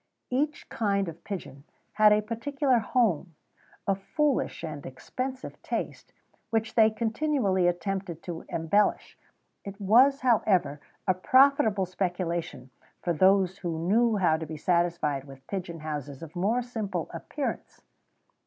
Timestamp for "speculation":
11.85-12.71